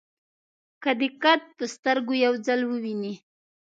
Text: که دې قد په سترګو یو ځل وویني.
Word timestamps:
که 0.81 0.91
دې 0.99 1.09
قد 1.23 1.41
په 1.57 1.65
سترګو 1.75 2.13
یو 2.25 2.33
ځل 2.45 2.59
وویني. 2.65 3.13